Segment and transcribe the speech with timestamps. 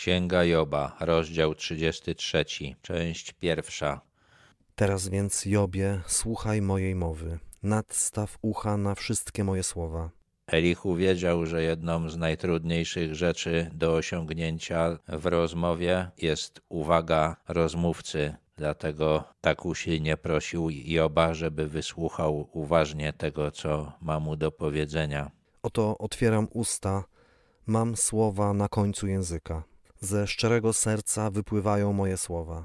[0.00, 2.44] Księga Joba, rozdział 33,
[2.82, 4.00] część pierwsza.
[4.74, 7.38] Teraz więc, Jobie, słuchaj mojej mowy.
[7.62, 10.10] Nadstaw ucha na wszystkie moje słowa.
[10.46, 18.34] Elichu wiedział, że jedną z najtrudniejszych rzeczy do osiągnięcia w rozmowie jest uwaga rozmówcy.
[18.56, 25.30] Dlatego tak usilnie prosił Joba, żeby wysłuchał uważnie tego, co ma mu do powiedzenia.
[25.62, 27.04] Oto otwieram usta,
[27.66, 29.69] mam słowa na końcu języka.
[30.02, 32.64] Ze szczerego serca wypływają moje słowa.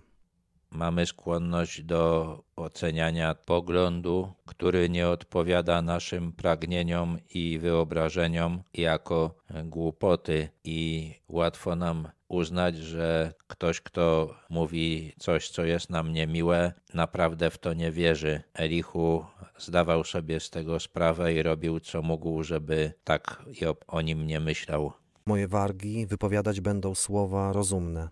[0.72, 11.14] Mamy skłonność do oceniania poglądu, który nie odpowiada naszym pragnieniom i wyobrażeniom jako głupoty, i
[11.30, 17.74] łatwo nam uznać, że ktoś, kto mówi coś, co jest nam niemiłe, naprawdę w to
[17.74, 18.42] nie wierzy.
[18.54, 19.26] Elichu
[19.58, 24.40] zdawał sobie z tego sprawę i robił co mógł, żeby tak Job o nim nie
[24.40, 24.94] myślał.
[25.28, 28.10] Moje wargi wypowiadać będą słowa rozumne.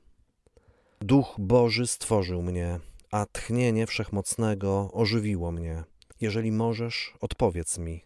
[1.01, 2.79] Duch Boży stworzył mnie,
[3.11, 5.83] a tchnienie wszechmocnego ożywiło mnie.
[6.21, 8.05] Jeżeli możesz, odpowiedz mi.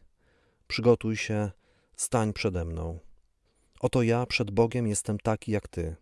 [0.67, 1.51] Przygotuj się,
[1.95, 2.99] stań przede mną.
[3.79, 5.95] Oto ja przed Bogiem jestem taki jak ty.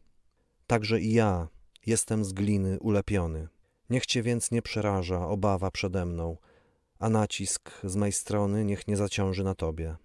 [0.67, 1.47] Także i ja
[1.85, 3.47] jestem z gliny ulepiony.
[3.89, 6.37] Niech cię więc nie przeraża obawa przede mną,
[6.99, 9.95] a nacisk z mej strony niech nie zaciąży na tobie.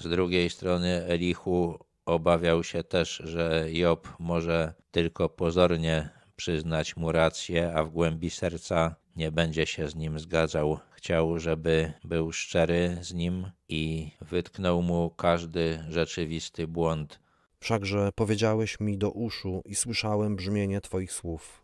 [0.00, 7.72] Z drugiej strony Elichu obawiał się też, że Job może tylko pozornie przyznać mu rację,
[7.74, 10.78] a w głębi serca nie będzie się z nim zgadzał.
[10.90, 17.20] Chciał, żeby był szczery z nim i wytknął mu każdy rzeczywisty błąd.
[17.60, 21.62] Wszakże powiedziałeś mi do uszu i słyszałem brzmienie Twoich słów.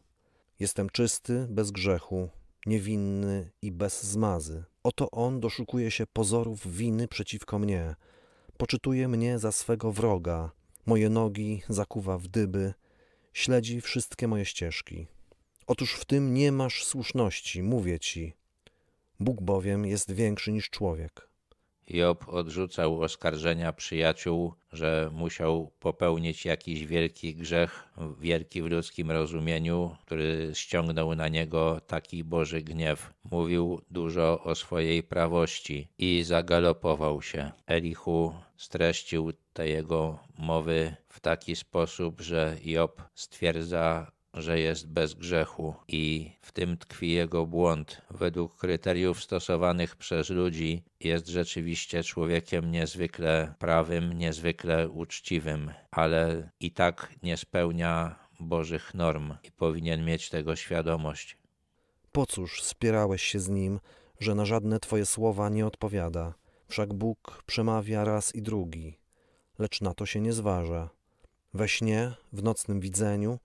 [0.61, 2.29] Jestem czysty, bez grzechu,
[2.67, 4.65] niewinny i bez zmazy.
[4.83, 7.95] Oto on doszukuje się pozorów winy przeciwko mnie.
[8.57, 10.51] Poczytuje mnie za swego wroga,
[10.87, 12.75] moje nogi zakuwa w dyby,
[13.33, 15.07] śledzi wszystkie moje ścieżki.
[15.67, 18.35] Otóż w tym nie masz słuszności, mówię ci.
[19.21, 21.29] Bóg bowiem jest większy niż człowiek.
[21.89, 27.89] Job odrzucał oskarżenia przyjaciół, że musiał popełnić jakiś wielki grzech,
[28.21, 33.13] wielki w ludzkim rozumieniu, który ściągnął na niego taki Boży gniew.
[33.31, 37.51] Mówił dużo o swojej prawości i zagalopował się.
[37.67, 45.75] Elichu streścił te jego mowy w taki sposób, że Job stwierdza, że jest bez grzechu
[45.89, 48.03] i w tym tkwi jego błąd.
[48.11, 57.15] Według kryteriów stosowanych przez ludzi jest rzeczywiście człowiekiem niezwykle prawym, niezwykle uczciwym, ale i tak
[57.23, 61.39] nie spełnia Bożych norm i powinien mieć tego świadomość.
[62.13, 63.81] Po cóż spierałeś się z nim,
[64.21, 66.35] że na żadne twoje słowa nie odpowiada?
[66.69, 68.99] Wszak Bóg przemawia raz i drugi,
[69.59, 70.91] lecz na to się nie zważa.
[71.55, 73.39] We śnie, w nocnym widzeniu,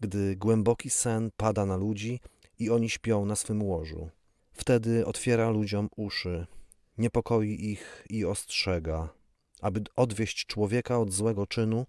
[0.00, 2.20] gdy głęboki sen pada na ludzi
[2.58, 4.10] i oni śpią na swym łożu.
[4.52, 6.46] Wtedy otwiera ludziom uszy,
[6.98, 9.08] niepokoi ich i ostrzega,
[9.60, 11.86] aby odwieść człowieka od złego czynu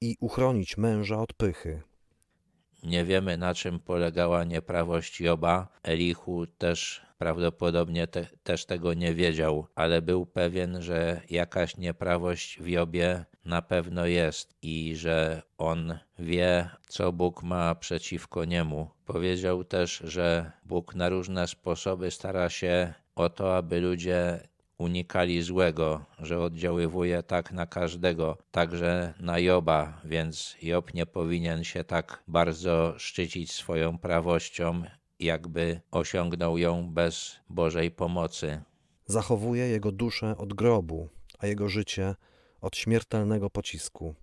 [0.00, 1.82] i uchronić męża od pychy.
[2.82, 5.68] Nie wiemy, na czym polegała nieprawość Joba.
[5.82, 12.66] Elichu też prawdopodobnie te, też tego nie wiedział, ale był pewien, że jakaś nieprawość w
[12.66, 18.90] Jobie na pewno jest i że on wie, co Bóg ma przeciwko niemu.
[19.06, 24.40] Powiedział też, że Bóg na różne sposoby stara się o to, aby ludzie
[24.78, 31.84] unikali złego, że oddziaływuje tak na każdego, także na Joba, więc Job nie powinien się
[31.84, 34.82] tak bardzo szczycić swoją prawością,
[35.20, 38.62] jakby osiągnął ją bez Bożej pomocy.
[39.06, 42.14] Zachowuje jego duszę od grobu, a jego życie
[42.62, 44.14] od śmiertelnego pocisku.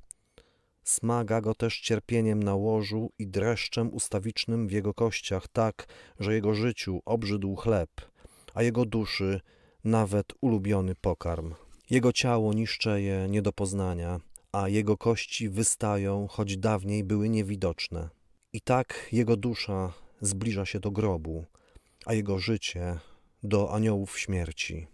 [0.83, 5.88] Smaga go też cierpieniem na łożu i dreszczem ustawicznym w jego kościach, tak,
[6.19, 7.89] że jego życiu obrzydł chleb,
[8.53, 9.41] a jego duszy
[9.83, 11.53] nawet ulubiony pokarm.
[11.89, 14.19] Jego ciało niszczeje nie do poznania,
[14.51, 18.09] a jego kości wystają, choć dawniej były niewidoczne.
[18.53, 21.45] I tak jego dusza zbliża się do grobu,
[22.06, 23.00] a jego życie
[23.44, 24.88] do aniołów śmierci.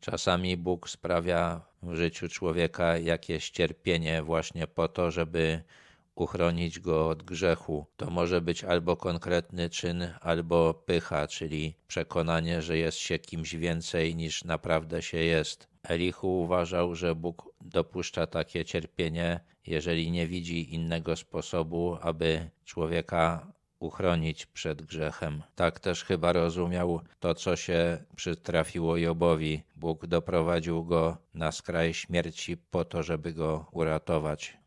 [0.00, 5.62] Czasami Bóg sprawia w życiu człowieka jakieś cierpienie właśnie po to, żeby
[6.14, 7.86] uchronić go od grzechu.
[7.96, 14.16] To może być albo konkretny czyn, albo pycha, czyli przekonanie, że jest się kimś więcej
[14.16, 15.68] niż naprawdę się jest.
[15.82, 24.46] Elichu uważał, że Bóg dopuszcza takie cierpienie, jeżeli nie widzi innego sposobu, aby człowieka uchronić
[24.46, 25.42] przed grzechem.
[25.54, 29.62] Tak też chyba rozumiał to, co się przytrafiło Jobowi.
[29.76, 34.59] Bóg doprowadził go na skraj śmierci po to, żeby go uratować.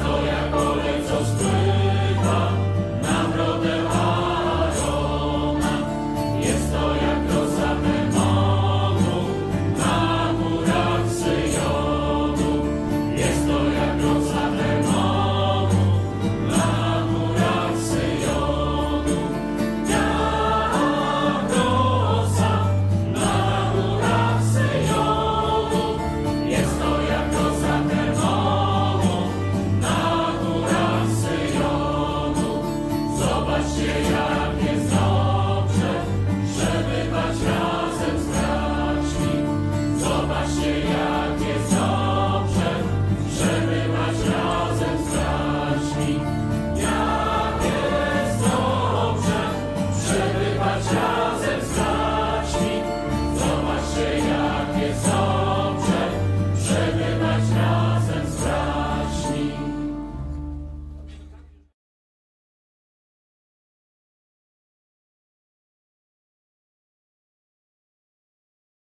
[0.00, 0.59] Stoja